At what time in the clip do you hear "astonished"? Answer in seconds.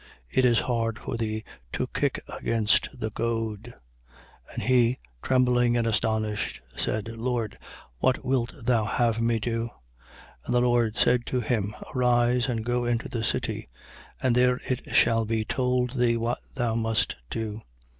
5.85-6.59